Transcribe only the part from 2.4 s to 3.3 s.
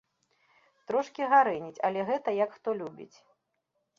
як хто любіць.